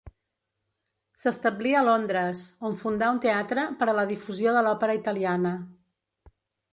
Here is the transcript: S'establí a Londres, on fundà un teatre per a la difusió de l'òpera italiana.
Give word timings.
S'establí 1.23 1.73
a 1.81 1.83
Londres, 1.87 2.41
on 2.69 2.77
fundà 2.79 3.09
un 3.17 3.21
teatre 3.27 3.65
per 3.83 3.89
a 3.93 3.95
la 3.99 4.07
difusió 4.13 4.55
de 4.57 4.65
l'òpera 4.69 4.97
italiana. 5.01 5.53